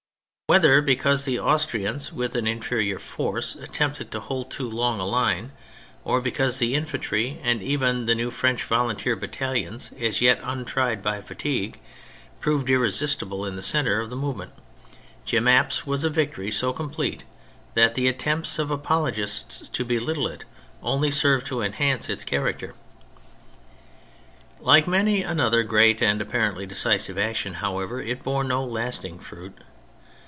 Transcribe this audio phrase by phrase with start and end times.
[0.51, 5.53] Whether because the Austrians, with an inferior force, attempted to hold too long a line,
[6.03, 11.21] or because the infantry and even the new French volunteer battalions, as yet untried by
[11.21, 11.79] fatigue,
[12.41, 14.51] proved irresistible in the centre of the movement,
[15.25, 17.23] Jemappes was a victory so complete
[17.73, 20.43] that the attempts of apologists to belittle it
[20.83, 22.73] only serve to en hance its character.
[24.59, 29.57] Like many another great and apparently decisive action, however, it bore no lasting fruit.